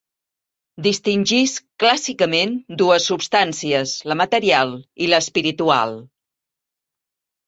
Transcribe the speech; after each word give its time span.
Distingisc, 0.85 1.59
clàssicament, 1.83 2.55
dues 2.81 3.05
substàncies, 3.11 3.93
la 4.13 4.17
material 4.23 4.73
i 5.05 5.11
l'espiritual. 5.13 5.95